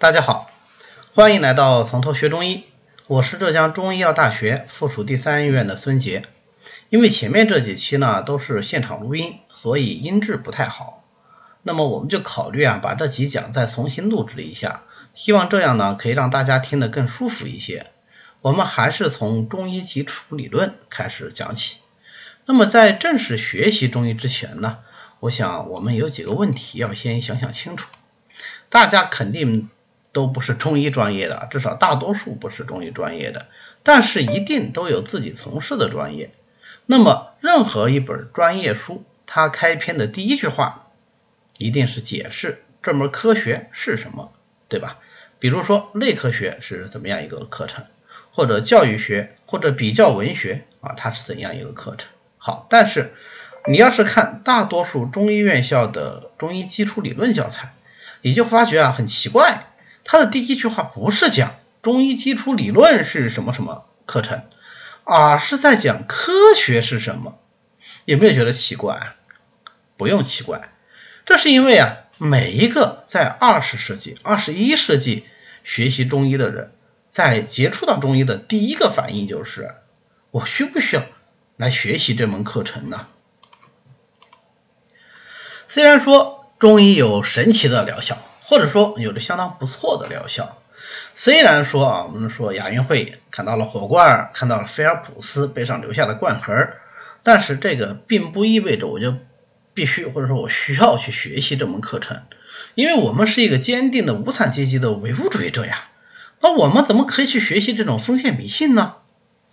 [0.00, 0.48] 大家好，
[1.12, 2.62] 欢迎来到从头学中医，
[3.08, 6.22] 我是浙江中医药大学附属第三医院的孙杰。
[6.88, 11.02] 因为前面这几期呢都是现场录音，所以音质不太好。
[11.64, 14.82] 那么我们就考虑啊，把这几讲再重新录制一下，
[15.14, 17.86] 希望这样呢可以让大家听得更舒服一些。
[18.40, 21.78] 我们还是从中医基础理论开始讲起。
[22.46, 24.78] 那么在正式学习中医之前呢，
[25.18, 27.88] 我想我们有几个问题要先想想清楚。
[28.68, 29.68] 大家肯定。
[30.12, 33.46] 都不是中医专业的，至少大多数不是中医专业的，
[33.82, 36.30] 但是一定都有自己从事的专业。
[36.86, 40.86] 那么，任何一本专业书，它开篇的第一句话
[41.58, 44.32] 一定是解释这门科学是什么，
[44.68, 44.98] 对吧？
[45.38, 47.84] 比如说，内科学是怎么样一个课程，
[48.32, 52.08] 或者教育学，或者比较文学啊，它是怎样一个课程？
[52.38, 53.12] 好，但是
[53.66, 57.74] 你要是看大多数中医院校的中医基础理论教材，
[58.22, 59.66] 你就发觉啊，很奇怪。
[60.10, 64.42] 他的第一句话不是讲中医基础理论是什么什么课程，
[65.04, 67.38] 而是在讲科学是什么。
[68.06, 69.16] 有没有觉得奇怪？
[69.98, 70.72] 不用奇怪，
[71.26, 75.26] 这是因为啊，每一个在二十世纪、二十一世纪
[75.62, 76.72] 学习中医的人，
[77.10, 79.74] 在接触到中医的第一个反应就是：
[80.30, 81.02] 我需不需要
[81.58, 83.08] 来学习这门课程呢？
[85.66, 88.16] 虽然说中医有神奇的疗效。
[88.48, 90.56] 或者说有着相当不错的疗效。
[91.14, 96.72] 虽然说啊，我们说亚运会看到了火罐，看到了菲尔普斯背上留下的冠痕，
[97.22, 99.14] 但是这个并不意味着我就
[99.74, 102.22] 必须或者说我需要去学习这门课程，
[102.74, 105.88] 因为我们是一个坚定的无产阶级的唯物主义者呀。
[106.40, 108.94] 那我们怎么可以去学习这种封建迷信呢？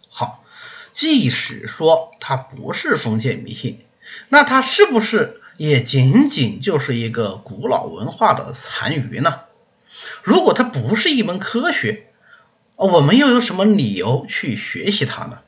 [0.08, 0.46] 好，
[0.94, 3.84] 即使说它不是封建迷信，
[4.30, 5.42] 那它是不是？
[5.58, 9.42] 也仅仅就是一个古老文化的残余呢。
[10.24, 12.08] 如果它不是一门科学，
[12.76, 15.40] 我们又有什么理由去学习它呢？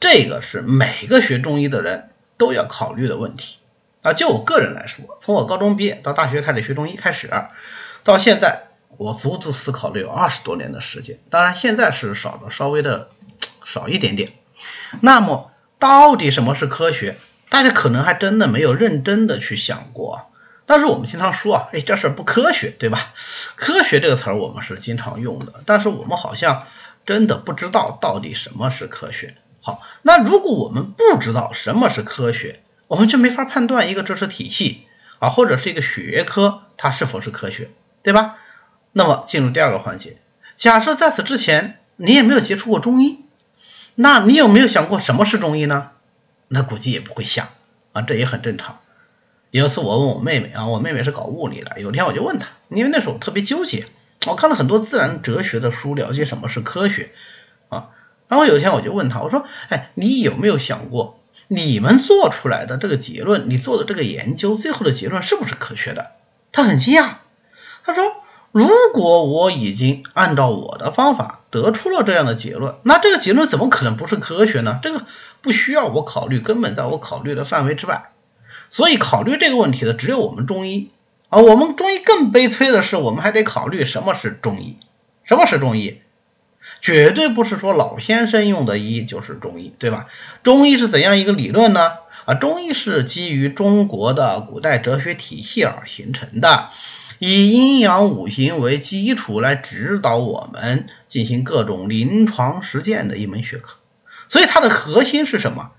[0.00, 3.58] 这个是每个学中医的人都要考虑的问题
[4.02, 4.12] 啊。
[4.12, 7.30] 就我个人来说，从我高中毕业到大学开始学中医开始，
[8.02, 8.64] 到现在，
[8.96, 11.18] 我足足思考了有二十多年的时间。
[11.30, 13.08] 当然，现在是少的稍微的
[13.64, 14.32] 少一点点。
[15.00, 17.18] 那么，到底什么是科学？
[17.54, 20.28] 大家可能还真的没有认真的去想过，
[20.66, 23.14] 但是我们经常说啊，哎，这事儿不科学，对吧？
[23.54, 26.64] 科学这个词儿我们是经常用的，但是我们好像
[27.06, 29.36] 真的不知道到底什么是科学。
[29.62, 34.88] 好，那如果我们不知道什么是科学，我们就没法判断一个知识体系
[35.20, 37.70] 啊，或者是一个学科它是否是科学，
[38.02, 38.34] 对吧？
[38.90, 40.16] 那么进入第二个环节，
[40.56, 43.20] 假设在此之前你也没有接触过中医，
[43.94, 45.92] 那你有没有想过什么是中医呢？
[46.54, 47.48] 那估计也不会想
[47.92, 48.78] 啊，这也很正常。
[49.50, 53.86] 有一次我问我妹妹啊，我妹妹是搞物理的，有天我就问她，因为那时候我特别纠结，
[54.26, 57.10] 我看了很多自然哲学的书，了解什么是科学
[57.68, 57.90] 啊。
[58.28, 66.12] 然后有一天我就问她，我说，哎，你有没有想过，你们做出来的这个结论，你做的这个研究，最后的结论是不是科学的？
[66.52, 67.16] 她很惊讶，
[67.84, 68.12] 她说，
[68.52, 74.80] 如果我已经按照我的方法得出了这样的结论，那这个结论怎么可能不是科学呢？
[74.82, 75.04] 这个。
[75.44, 78.12] 不需要我考虑，根本在我考虑的范围之外。
[78.70, 80.90] 所以考虑这个问题的只有我们中医
[81.28, 81.38] 啊。
[81.38, 84.78] 我们中医更悲催的是，我们还得考虑什么是中医。
[85.24, 86.00] 什么是中医？
[86.80, 90.06] 绝对不是说老先生用的医就是中医，对吧？
[90.42, 91.92] 中医是怎样一个理论呢？
[92.24, 96.70] 啊，中医是基于中国的古代哲学体系而形成的，
[97.18, 103.76] 以阴阳五行为基础来指导我们进行各种临床实践的一门学科。
[104.28, 105.72] 所以它的核心是什么？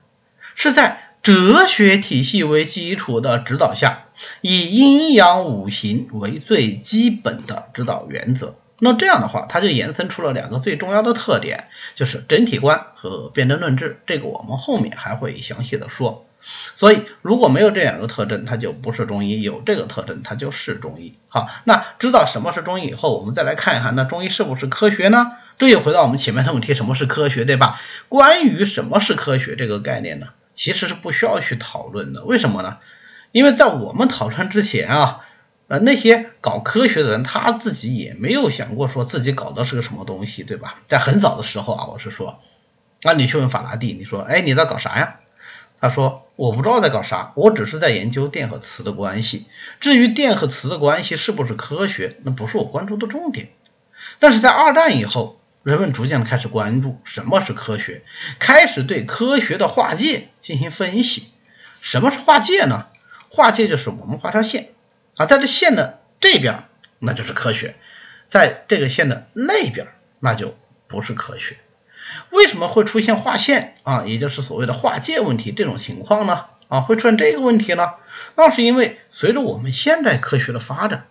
[0.56, 4.06] 是在哲学体系为基础的指导下，
[4.42, 8.56] 以阴阳五行为最基本的指导原则。
[8.80, 14.02] 那这样的话，它就延伸出了两个最重要的特点，就是整体观和辩证论治。
[14.06, 16.26] 这个我们后面还会详细的说。
[16.76, 21.16] 所以如果没有这两个特征，它就不是中医；有这个特征，它就是中医。
[21.28, 25.34] 好，那知道什么是中医以后，我们再来看一看，那中医是不是科学呢？
[25.58, 27.80] 这又回到我们前面的问题，什么是科学，对吧？
[28.10, 32.26] 关于什么是科学这个概念呢，其实是不需要去讨论的。
[32.26, 32.78] 为什么呢？
[33.32, 35.26] 因为在我们讨论之前啊，
[35.68, 40.76] 呃，那些搞科学的人他自己也没有想过说自己搞的是个什么东西，对吧？
[40.88, 42.42] 在很早的时候啊，我是说，
[43.02, 45.20] 那你去问法拉第，你说，哎，你在搞啥呀？
[45.80, 49.46] 他说，我不知道在搞啥，我只是在研究电和磁的关系。
[49.80, 53.50] 至于电和磁的关系是不是科学，那不是我关注的重点。
[54.20, 55.40] 但是在二战以后。
[55.66, 58.04] 人们逐渐的开始关注什么是科学，
[58.38, 61.30] 开始对科学的划界进行分析。
[61.82, 62.86] 什么是划界呢？
[63.30, 64.70] 划界就是我们画条线
[65.16, 66.66] 啊，在这线的这边
[67.00, 67.78] 那就是科学，
[68.28, 69.88] 在这个线的那边，
[70.20, 70.56] 那就
[70.86, 71.58] 不是科学。
[72.30, 76.46] 为什么会出现划线啊，也就是所谓的划界问题这种情况呢？
[76.68, 77.94] 啊，会出现这个问题呢？
[78.36, 81.06] 那是因为随着我们现代科学的发展，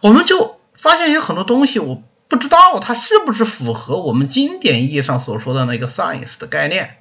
[0.00, 6.98] 我们就发现有很多东西我不知道它是不是符合我们经典意义上所说的那个 science 的概念，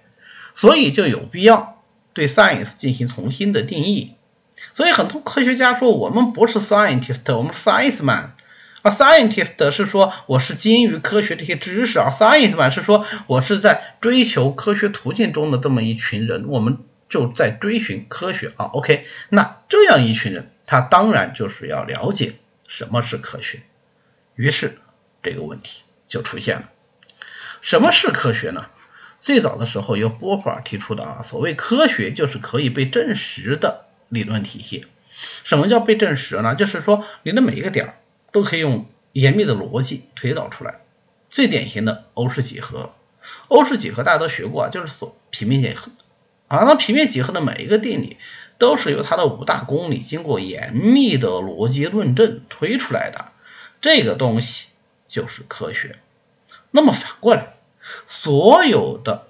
[0.56, 1.81] 所以就有必要
[2.13, 4.16] 对 science 进行重新的定义。
[4.74, 8.31] 所以很多科学家说我们不是 scientist，我们 science man。
[8.81, 18.66] 啊，scientist 是说我是基于科学这些知识啊，science man 是说我是在追求科学途径中的这么一群人，我们就在追寻科学啊。
[18.74, 22.33] OK，那这样一群人，他当然就是要了解
[22.68, 23.62] 什么是科学。
[24.36, 24.80] 于是
[25.22, 26.69] 这个问题就出现了，
[27.62, 28.66] 什么是科学呢？
[29.19, 34.88] 最早的时候由波普尔提出的啊，所谓科学就是可以被证实的理论体系。
[35.44, 36.56] 什么叫被证实呢？
[36.56, 37.94] 就是说你的每一个点儿。
[38.31, 40.80] 都可以用严密的逻辑推导出来。
[41.30, 42.92] 最典型的欧式几何，
[43.48, 45.92] 欧式几何大家都学过啊，就是所平面几何
[46.50, 46.66] 啊。
[46.66, 48.18] 那平面几何的每一个定理
[48.57, 53.31] 都是由它的五大公理经过严密的逻辑论证推出来的，
[53.80, 54.68] 这个东西
[55.07, 56.00] 就是科学。
[56.72, 57.54] 那么反过来，
[58.07, 59.28] 所有的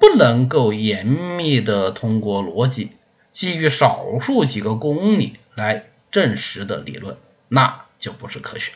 [0.00, 2.90] 不能够严密的通过逻辑，
[3.30, 7.16] 基于少数几个公理来证实的理论，
[7.46, 7.83] 那。
[8.04, 8.72] 就不是科学。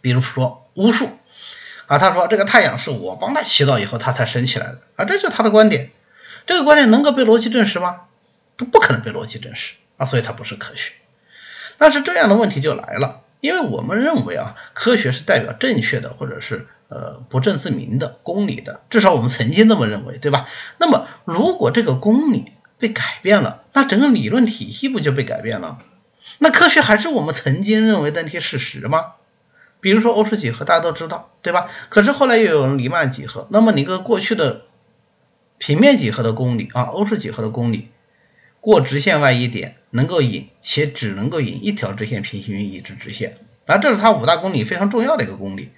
[0.00, 1.10] 比如说巫术
[1.88, 5.90] 啊，他说这个太阳是我帮他祈祷以后他才升起来的啊，这就是他的观点。
[6.46, 8.04] 这个观点能够被逻辑证实吗？
[8.56, 10.94] 它不可能被逻辑证实啊，所以它不是科学。
[11.76, 20.48] 但是这样的问题就来了，因为我们认为啊，科学是代表正确的或者是呃不证自明的公理的，至少我们曾经这么认为，对吧？
[20.78, 25.82] 那么如果这个公理被改变了，那整个理论体系不就被改变了？
[26.36, 29.14] 那科学还是我们曾经认为的那些事实吗？
[29.80, 31.68] 比如说欧式几何，大家都知道，对吧？
[31.88, 34.62] 可是后来又有人黎曼几何，那么你个过去的
[35.58, 37.88] 平面几何的公理啊，欧式几何的公理，
[38.60, 45.70] 过直线外一点能够引，且只能够引一条直线平行于已知直线，啊，这是它五大公理非常重要的一个公理。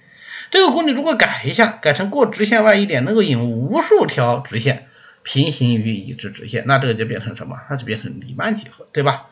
[0.49, 4.87] 这个公理如果改一下，改成过直线外一点能够引无数条直线
[5.23, 7.57] 平行于已知直线，那这个就变成什么？
[7.69, 9.27] 那就变成黎曼几何，对吧？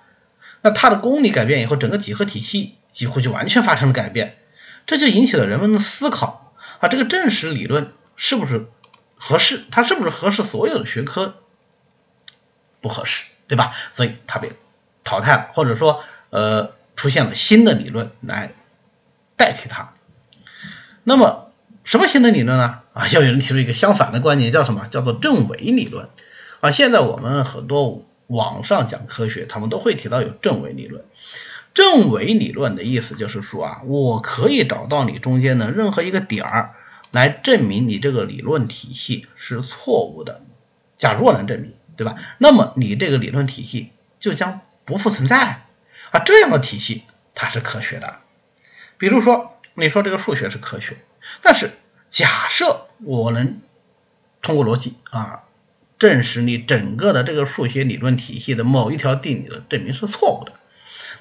[0.62, 4.38] 那它的公理改变以后，整个几何体系几乎就完全发生了改变，
[4.88, 8.68] 这就引起了人们的思考啊，这个证实理论是不是
[9.16, 9.64] 合适？
[9.72, 11.36] 它是不是合适所有的学科？
[12.82, 13.72] 不合适，对吧？
[13.92, 14.52] 所以它被
[15.04, 18.52] 淘汰了，或者说呃出现了新的理论来
[19.38, 19.94] 代替它。
[21.04, 21.52] 那么
[21.86, 22.82] 什么新的理论呢？
[22.94, 24.88] 啊，要有人提出一个相反的观点，叫什么？
[24.88, 26.10] 叫做证伪理论
[26.60, 26.72] 啊。
[26.72, 28.06] 现在我们很多。
[28.30, 31.04] 网上讲科学，他们都会提到有证伪理论。
[31.74, 36.76] 证伪理论的意思就是说啊，我可以找到你中间的任何一个点儿，
[37.12, 40.42] 来证明你这个理论体系是错误的。
[40.98, 42.18] 假如我能证明，对吧？
[42.38, 45.64] 那么你这个理论体系就将不复存在
[46.12, 46.20] 啊。
[46.24, 47.04] 这样的体系
[47.34, 48.18] 它是科学的。
[48.98, 50.98] 比如说，你说这个数学是科学，
[51.42, 51.72] 但是
[52.10, 53.60] 假设我能
[54.42, 55.44] 通过逻辑啊。
[56.00, 60.54] 证实你整个的这个数学理论体系的某一条定理的证明是错误的，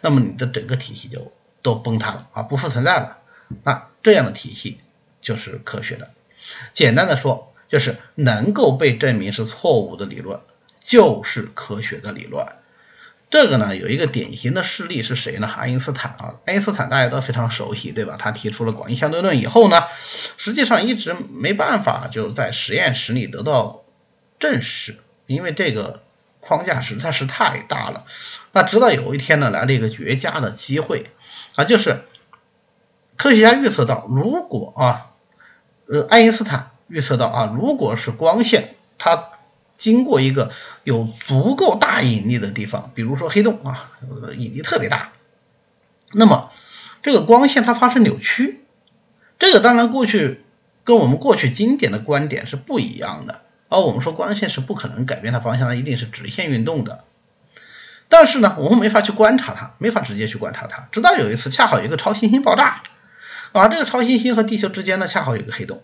[0.01, 1.33] 那么你的整个体系就
[1.63, 3.19] 都崩塌了啊，不复存在了。
[3.65, 4.79] 那这样的体系
[5.21, 6.11] 就是科学的。
[6.73, 10.39] 简单的说，就是能够被证明是错误的理论
[10.81, 12.47] 就是科学的理论。
[13.31, 15.49] 这个呢，有一个典型的事例是谁呢？
[15.49, 18.17] 爱因斯坦啊，爱因斯坦大家都非常熟悉，对吧？
[18.17, 19.83] 他提出了广义相对论以后呢，
[20.37, 23.83] 实际上一直没办法就在实验室里得到。
[24.39, 26.03] 正是，因为这个
[26.41, 28.07] 框架实在是太大了。
[28.53, 31.11] 那直到有一天呢，来了一个绝佳的机会
[31.55, 32.05] 啊，就是
[33.17, 35.11] 科学家预测到，如果啊，
[35.87, 39.31] 呃，爱因斯坦预测到啊，如果是光线它
[39.77, 40.53] 经过一个
[40.85, 43.93] 有足够大引力的地方，比如说黑洞啊，
[44.37, 45.13] 引力特别大，
[46.13, 46.51] 那么
[47.03, 48.65] 这个光线它发生扭曲，
[49.39, 50.43] 这个当然过去
[50.85, 53.43] 跟我们过去经典的观点是不一样的。
[53.69, 57.05] 而我们说光线是不可能改变它方向，它一定是直线运动的。
[58.09, 60.89] 但是呢，我们没法去观察它，没法直接去观察它。
[60.93, 62.83] 直到有一次，恰好有一个超新星爆炸，
[63.53, 65.83] 而这个超新星和地球之间呢，恰好有一个黑洞。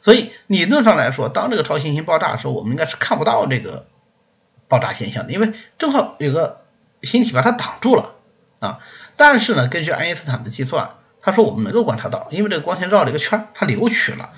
[0.00, 3.86] 所以理论上来说，当这个超新星爆炸的时候，我们应该是看不到这个
[4.68, 6.62] 爆炸现象的，因为正好有个
[7.02, 8.14] 星体把它挡住了
[8.60, 8.78] 啊。
[9.18, 14.30] 但是呢，根据爱因斯坦的计算，他说我们能够观察到，因为这个光线绕了一个圈，它流曲了。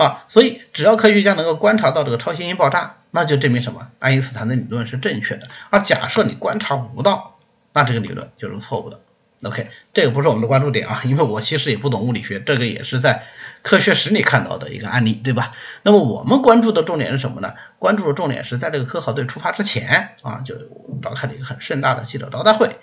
[0.00, 3.88] 啊，所以只要科学家能够观察到这个超新星爆炸，那就证明什么？
[3.98, 5.46] 爱因斯坦的理论是正确的。
[5.68, 7.36] 而假设你观察不到，
[7.74, 9.00] 那这个理论就是错误的。
[9.42, 13.24] OK，这个不是我们的关注点啊，因为我其实也不懂物理学，这个也是在
[13.60, 15.52] 科学史里看到的一个案例，对吧？
[15.82, 17.52] 那么我们关注的重点是什么呢？
[17.78, 20.54] 关注的重点是在这个科考队出发之前啊，就
[21.02, 22.76] 召开了一个很盛大的记者招待会，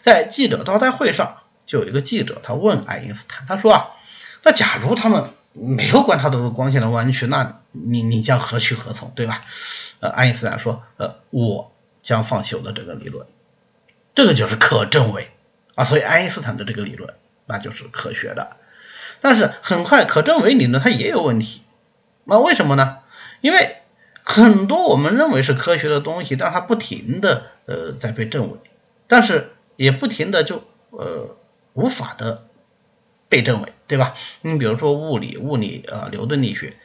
[0.00, 3.90] 在记者招待会上，就有一个记者他问爱因斯坦，他说啊，
[4.42, 9.42] 那假如他们没有观察到光线的弯曲， 那你你将何去何从，对吧？
[10.00, 13.26] 呃，爱因斯坦说，呃，我将放弃我的这个理论，
[14.14, 15.30] 这个就是可证伪。
[15.74, 17.14] 啊，所以爱因斯坦的这个理论
[17.46, 18.58] 那就是科学的，
[19.20, 21.62] 但是很快可证伪理论它也有问题，
[22.22, 22.98] 那为什么呢？
[23.40, 23.78] 因为
[24.22, 28.58] 很多我们认为是科学的东西，但它不停的呃在被证伪，
[29.08, 31.36] 但是也不停的就呃
[31.72, 32.44] 无法的
[33.34, 34.14] 被证伪，对吧？
[34.42, 36.76] 你比如说物理，物理呃牛顿力学，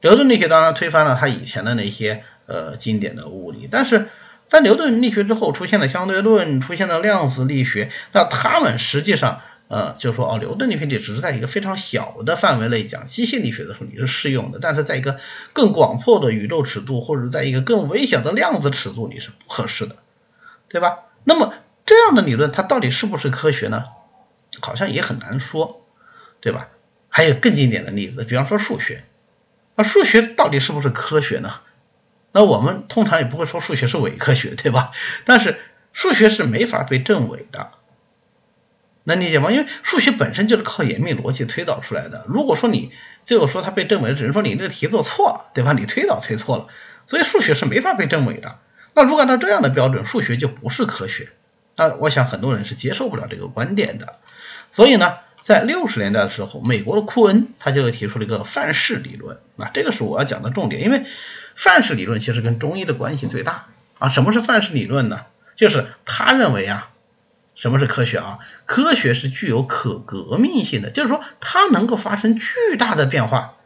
[0.00, 4.08] 牛顿力学当然推翻了他以前的那些呃经典的物理，但是。
[4.48, 7.90] 在牛顿力学之后，出现了相对论，出现了量子力学。
[8.12, 15.18] 那他们实际上，呃，就说哦，牛顿力学只是在一个非常小的范围内讲机械力学的时候你是适用的，但是在一个
[15.54, 19.96] 更广阔的宇宙尺度，或者在一个更微小的量子尺度，你是不合适的，
[20.68, 20.98] 对吧？
[21.24, 21.54] 那么
[21.86, 23.84] 这样的理论，它到底是不是科学呢？
[24.60, 25.81] 好像也很难说，
[26.42, 26.68] 对吧？
[27.08, 29.04] 还有更经典的例子，比方说数学，
[29.76, 31.60] 那数学到底是不是科学呢？
[32.32, 34.90] 那我们通常也不会说数学是伪科学，对吧？
[35.24, 35.58] 但是
[35.92, 37.70] 数学是没法被证伪的，
[39.04, 39.50] 能理解吗？
[39.52, 42.24] 因为数学本身就是靠严密逻辑推导出来的。
[42.28, 42.92] 如果说你
[43.24, 45.74] 最后说它被证伪，只能说你这个题做错了，对吧？
[45.74, 46.68] 你推导推错了，
[47.06, 48.58] 所以数学是没法被证伪的。
[48.94, 51.28] 那如果按照这样的标准，数学就不是科学。
[51.76, 54.16] 那我想很多人是接受不了这个观点的。
[54.70, 59.38] 所以呢，在六十年代的时候，美国的库恩他就提出了一个范式理论。
[59.58, 61.04] 啊，这个是我要讲的重点，因为。
[61.54, 63.66] 范式理论其实跟中医的关系最大
[63.98, 64.08] 啊。
[64.08, 65.26] 什么是范式理论呢？
[65.54, 66.88] 就是他认为啊，
[67.56, 68.38] 什么是科学啊？
[68.64, 73.56] 科学是具有可革命性的，就是说它能够发生巨大的变化。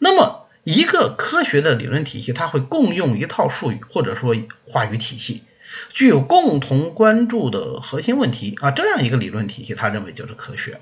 [0.00, 4.34] 那么一个科学的理论体系，它会共用一套术语或者说
[4.66, 5.44] 话语体系，
[5.90, 10.80] 具有共同关注的核心问题啊，这样一个理论体系，他认为就是科学。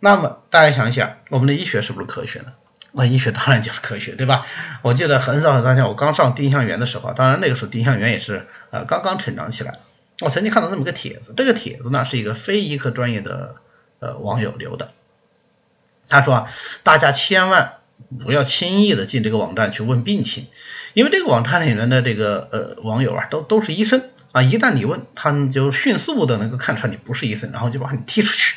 [0.00, 2.46] 那么大家想一想，我们的医学是不是科学呢？
[2.92, 4.44] 那医学当然就是科学，对吧？
[4.82, 9.78] 我记得很早很早前我刚上丁香园的时候，当然那个时候丁香园也是呃刚刚成长起来。
[10.22, 13.56] 我曾经看到这么个帖子，这个帖子呢是一个非医科专业的
[14.00, 14.90] 呃网友留的。
[16.08, 16.52] 他说啊，
[16.82, 17.74] 大家千万
[18.24, 20.46] 不要轻易的进这个网站去问病情，
[20.94, 24.02] 因为这个网站里面的这个呃网友啊都都是医生
[24.32, 28.56] 啊，一旦你问，他们就迅速的能够看出来你不是医生，然后就把你踢出去。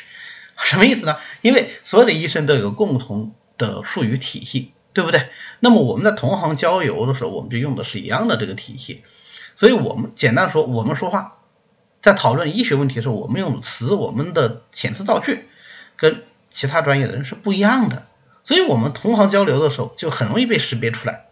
[0.62, 1.16] 什么意思呢？
[1.42, 3.34] 因为所有的医生都有共同。
[3.56, 5.28] 的术语体系，对不对？
[5.60, 9.04] 那么我们在同行交流的时候，我们就用的是一样的这个体系。
[9.54, 11.38] 所以，我们简单说，我们说话
[12.02, 15.44] 在讨论医学问题的时候，我们用词，我们的遣词造句
[15.96, 18.08] 跟其他专业的人是不一样的。
[18.42, 21.26] 所以我们同行交流的时候，就很容易被识别出来，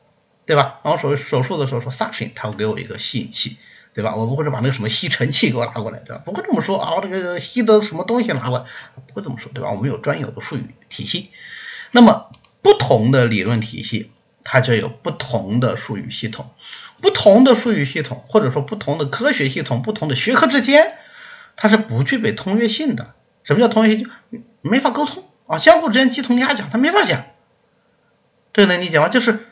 [0.46, 0.78] 对吧？
[0.84, 3.56] 然后手手术的时候说 suction，他会给我一个吸引器，
[3.94, 4.14] 对吧？
[4.16, 6.22] 我不会是把那个什么吸尘器给我拿过来，对吧？
[6.24, 8.64] 不会这么说啊，我这个吸的什么东西拿过来，
[9.06, 9.70] 不会这么说，对吧？
[9.70, 11.30] 我们有专有的术语体系。
[11.90, 12.30] 那么
[12.62, 14.10] 不同的理论体系，
[14.44, 16.50] 它就有不同的术语系统，
[17.00, 20.94] 不同的术语系统，或者说不同的科学系统，不同的学科之间，
[21.56, 23.14] 它是不具备通约性的。
[23.44, 24.08] 什么叫通约性？
[24.32, 27.24] 就没法沟通啊，相互之间鸡同鸭讲，它没法讲。
[28.54, 29.08] 这能理解吗？
[29.08, 29.46] 就是，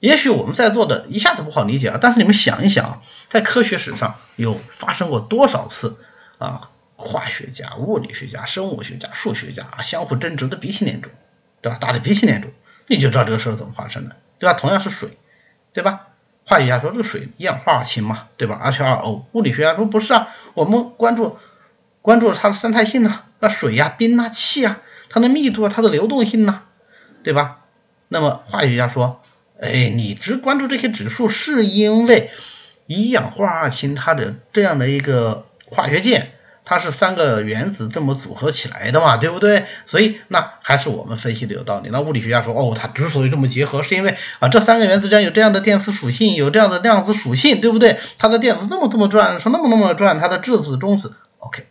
[0.00, 5.98] 也许我们在座的一下子不好理解啊，但是你们想一想，在科学史上有发生过多少次
[6.38, 11.10] 啊，化学家、物理学家、生物学家、数学家啊相互争执的鼻青脸肿。
[11.60, 11.78] 对吧？
[11.80, 12.52] 打的鼻青脸肿，
[12.86, 14.54] 你就知道这个事儿怎么发生的，对吧？
[14.54, 15.18] 同样是水，
[15.72, 16.06] 对吧？
[16.44, 18.54] 化学家说这个水一氧化二氢嘛，对吧？
[18.62, 19.26] 二氢二 O。
[19.32, 21.36] 物理学家说不是啊，我们关注
[22.00, 26.62] 关注它的三态性呢，那水呀、冰啊、气啊，它的密度啊、它的流动性呐，
[27.24, 27.64] 对吧？
[28.06, 29.20] 那么化学家说，
[29.60, 32.30] 哎，你只关注这些指数，是因为
[32.88, 36.32] 一氧化二氢它的这样的一个化学键。
[36.64, 39.64] 它是三个原子这么组合起来的嘛，对不对？
[39.86, 41.88] 所以那还是我们分析的有道理。
[41.90, 47.98] 那物理学家说，哦，它之所以这么结合，是因为啊，这三个原子之间有这样的电磁属性，有这样的量子属性，对不对？
[48.18, 51.68] 它的电子这么这么转，是那么那么转，它的质子中子，OK，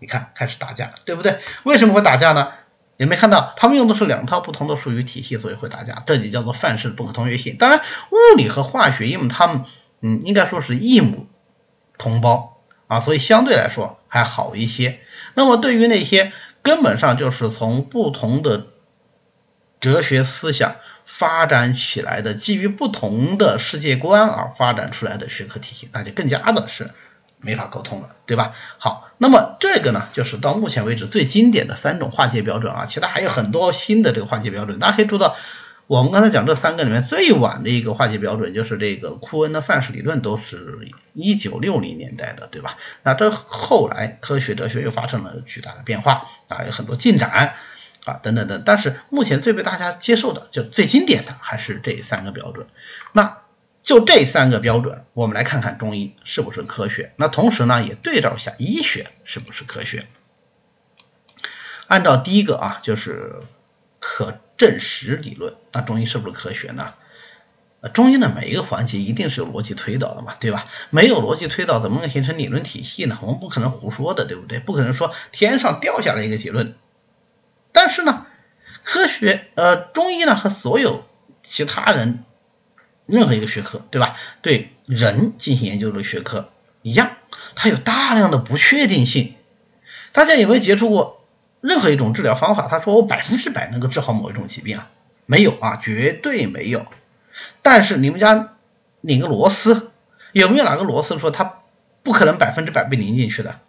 [0.00, 1.40] 你看开始打架，对不对？
[1.64, 2.52] 为什么会打架呢？
[2.98, 6.00] 有没看到他们用的是两套不同的术语体系，所以会打架？
[6.06, 7.56] 这就叫做范式不可同约性。
[7.58, 9.64] 当然，物理和化学，因为他们
[10.02, 11.26] 嗯，应该说是异母
[11.96, 12.50] 同胞。
[12.88, 15.00] 啊，所以相对来说还好一些。
[15.32, 16.30] 那么对于那些
[16.60, 18.66] 根本上就是从不同的
[19.80, 26.90] 哲学思想发展起来的，基于不同的世界观而发展出来的学科体系，那就更加的是
[27.38, 28.52] 没法沟通了，对吧？
[28.76, 34.78] 好，那么这个呢，就是到目前为止最经典的三种划界标准啊，其他还有很多新的这个划界标准。
[34.78, 35.34] 大家可以注意到，
[35.92, 42.78] 我们刚才讲这三个里面最晚的一个划界标准，就是这个库恩的范式理论，都是一九六零年代的，对吧？
[43.02, 47.58] 那这后来科学哲学又发生了巨大的变化啊，有很多进展
[48.06, 48.62] 啊，等等等。
[48.64, 52.68] 但是目前最被大家接受的，就最经典的还是这三个标准。
[53.12, 53.42] 那
[53.82, 57.12] 就这三个标准，我们来看看中医是不是科学。
[57.16, 60.06] 那同时呢，也对照一下医学是不是科学。
[61.86, 63.42] 按照第一个啊，就是
[64.00, 66.94] 可证实理论，那中医是不是科学呢？
[67.92, 70.68] 中医的每一个环节一定是有逻辑推导的嘛，对吧？
[70.90, 73.18] 没有逻辑推导，怎么能形成理论体系呢？
[73.22, 74.60] 我们不可能胡说的，对不对？
[74.60, 76.76] 不可能说天上掉下来一个结论。
[77.72, 78.24] 但是呢，
[78.84, 81.04] 科学呃，中医呢和所有
[81.42, 82.24] 其他人。
[83.04, 84.14] 任何一个学科，对吧？
[84.42, 86.50] 对人进行研究的学科
[86.82, 87.16] 一样，
[87.56, 89.34] 它有大量的不确定性。
[90.12, 91.21] 大家有没有接触过
[91.62, 92.68] 任何一种治疗方法？
[92.68, 94.90] 他说我百分之百能够治好某一种疾病啊？
[95.24, 96.84] 没有啊，绝对没有。
[97.62, 98.52] 但是你们家
[99.00, 99.90] 拧个螺丝，
[100.32, 101.60] 有没有哪个螺丝说它
[102.02, 103.60] 不可能百分之百被拧进去的？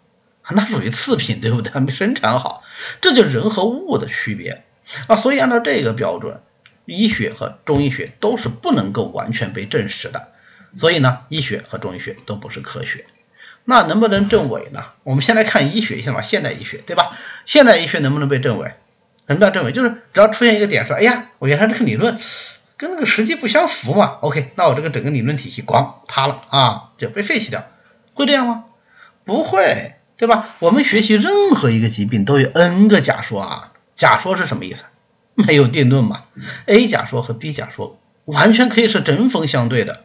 [0.50, 1.80] 那属于次品，对不对？
[1.80, 2.62] 没生产好，
[3.00, 4.64] 这就是人和物的区别
[5.06, 5.16] 啊。
[5.16, 6.42] 所以按照这个标准。
[6.86, 10.28] 医学和中医学都是不能够完全被证实的，
[10.76, 13.06] 所以呢，医学和中医学都不是科学。
[13.64, 14.84] 那能不能证伪呢？
[15.02, 17.16] 我们先来看医学一下吧，现代医学，对吧？
[17.46, 18.72] 现代医学能不能被证伪？
[19.26, 19.72] 能不能证伪？
[19.72, 22.18] 就是只要出现一个点，说，哎呀，我原来这个理论
[22.76, 27.64] 跟那个实际不相符嘛，OK，那我这个整个理论体系咣塌了啊，就被废弃掉，
[28.12, 28.64] 会这样吗？
[29.24, 30.50] 不会，对吧？
[30.58, 34.84] 我们学习任何一个疾病都有 n 个假说啊，假说是什么意思？
[35.36, 36.24] 没有定论嘛
[36.66, 40.04] ？A 假说和 B 假说完全可以是针锋相对的，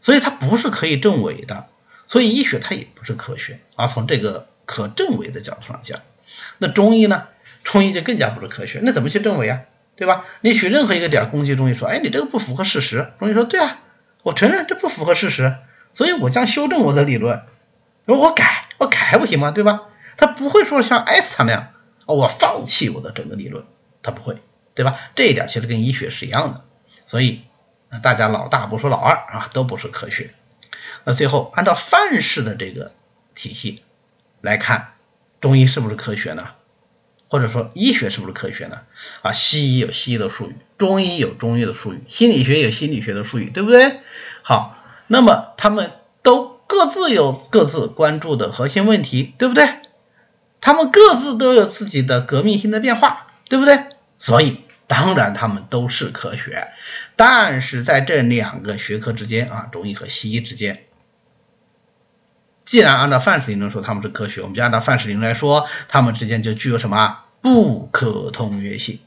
[0.00, 1.66] 所以它不是可以证伪的。
[2.08, 3.86] 所以医学它也不是科学啊。
[3.86, 6.00] 从这个可证伪的角度上讲，
[6.58, 7.28] 那中医呢？
[7.64, 8.80] 中医就更加不是科学。
[8.82, 9.60] 那怎么去证伪啊？
[9.94, 10.24] 对吧？
[10.40, 13.12] 你取任何一个点攻击中医，说，哎，你这个不符合事实。
[13.18, 13.80] 中医说，对啊，
[14.22, 15.56] 我承认这不符合事实，
[15.92, 17.42] 所以我将修正我的理论。
[18.06, 19.50] 说我改，我改还不行吗？
[19.50, 19.82] 对吧？
[20.16, 21.68] 他不会说像艾斯坦那样，
[22.06, 23.64] 我放弃我的整个理论。
[24.00, 24.40] 他不会，
[24.74, 24.98] 对吧？
[25.14, 26.64] 这一点其实跟医学是一样的，
[27.06, 27.42] 所以
[28.02, 30.30] 大家老大不说老二啊，都不是科学。
[31.04, 32.92] 那最后按照范式的这个
[33.34, 33.82] 体系
[34.40, 34.94] 来看，
[35.40, 36.50] 中医是不是科学呢？
[37.28, 38.80] 或者说医学是不是科学呢？
[39.22, 44.00] 啊，西医有西医的术语，中医有中医的术语，心理学有心理学的术语，对不对？
[44.42, 49.68] 好，那么他们都各自有各自关注的核心问题，对不对？
[50.60, 53.26] 他们各自都有自己的革命性的变化。
[53.50, 53.78] 对不对？
[54.18, 56.68] 所以当然他们都是科学，
[57.16, 60.84] 但是在这两个学科之间啊，中医和西医之间，
[62.68, 68.98] 既然按照范式理论说他们是科学，我们就按照范式理论来说，他们之间就具有什么不可通约性。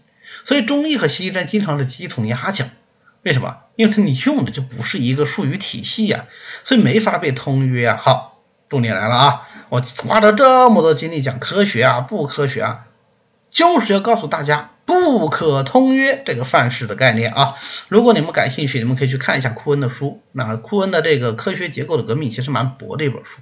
[0.44, 2.70] 所以中医和西医之间经常是鸡同鸭讲，
[3.22, 3.58] 为什么？
[3.76, 6.26] 因为它你用的就不是一个术语体系呀，
[6.64, 8.00] 所以没法被通约啊。
[8.02, 12.88] 好，重点来了啊，我花了这么多精力讲科学啊，不科学啊。
[13.52, 17.56] 就是要告诉大家不可通约这个范式的概念啊！
[17.90, 20.24] 如果你们感兴趣，你们可以去看一下库恩的书。
[20.32, 23.42] 那库恩的这个科学结构的革命其实蛮薄的一本书，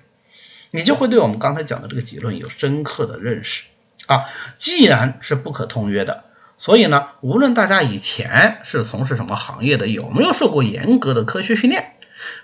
[0.72, 3.64] 你就会对我们刚才讲的这个结论有深刻的认识
[4.08, 4.26] 啊！
[4.58, 6.24] 既然是不可通约的，
[6.58, 11.94] 所以呢，无论大家以前是从事什么行业的，有没有受过严格的科学训练，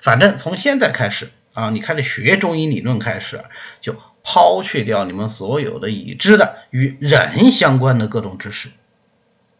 [0.01, 3.43] 反正从现在开始啊，你开始学中医理论开始
[3.81, 3.95] 就。
[4.27, 8.69] 抛去掉你们所有的已知的与人相关的各种知识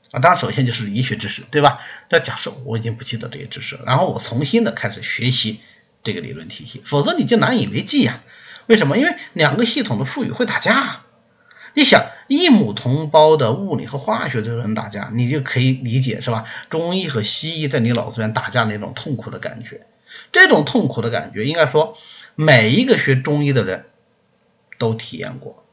[0.09, 1.79] 啊，当然首先就是医学知识，对吧？
[2.09, 5.59] 那假设我已经不记得这些知识，然后我重新的开始学习
[6.03, 8.23] 这个理论体系，否则你就难以为继呀。
[8.67, 8.97] 为什么？
[8.97, 11.01] 因为两个系统的术语会打架。
[11.73, 16.45] 你想，一母同胞的物理和化学就能打架，你就可以理解是吧？
[16.69, 19.85] 中医和西医在你脑子里面打架那种痛苦的感觉，
[20.31, 21.97] 这种痛苦的感觉，应该说
[22.35, 23.85] 每一个学中医的人。
[24.77, 25.63] 都体验过，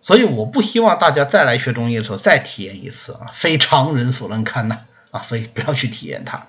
[0.00, 4.80] 所以我不希望大家再来学中医的时候再体验一次啊，非常人所能堪呐
[5.12, 6.48] 啊，所以不要去体验它。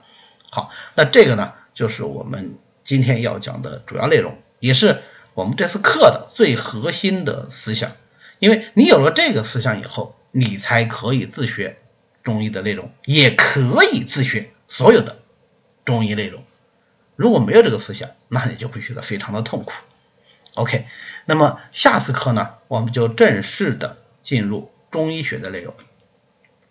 [0.49, 5.03] 好，那这个呢，就是我们今天要讲的主要内容，也是
[5.35, 7.91] 我们这次课的最核心的思想。
[8.39, 11.77] 因为你有了这个思想以后，你才可以自学
[12.23, 15.19] 中医的内容，也可以自学所有的
[15.85, 16.43] 中医内容。
[17.15, 19.73] 如果没有这个思想，那你就会学得非常的痛苦。
[20.55, 20.87] OK。
[21.27, 25.73] 那么下次课呢，我们就正式的进入中医学的内容。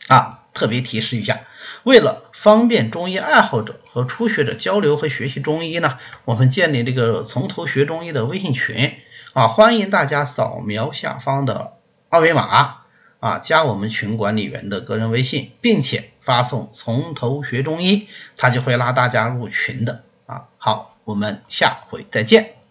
[0.06, 1.40] 啊，特别提示一下，
[1.82, 8.94] 为了方便中医爱好者和初学者交流和学习中医呢，我们建立这个从头学中医的微信群
[9.34, 11.72] 啊，欢迎大家扫描下方的
[12.08, 12.78] 二维码
[13.20, 20.44] 啊，加我们群管理员的个人微信，并且发送“从头学中医”，他就会拉大家入群的啊。
[20.58, 22.63] 好，我们下回再见。